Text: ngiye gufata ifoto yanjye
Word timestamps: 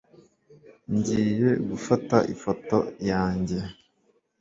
ngiye 0.95 1.49
gufata 1.69 2.17
ifoto 2.33 2.77
yanjye 3.09 3.59